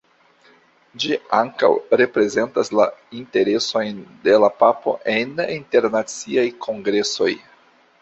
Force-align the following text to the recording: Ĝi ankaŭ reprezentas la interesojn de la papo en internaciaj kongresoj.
Ĝi 1.03 1.17
ankaŭ 1.39 1.69
reprezentas 2.01 2.73
la 2.81 2.87
interesojn 3.21 4.03
de 4.27 4.41
la 4.47 4.53
papo 4.65 4.97
en 5.17 5.39
internaciaj 5.61 6.51
kongresoj. 6.69 7.35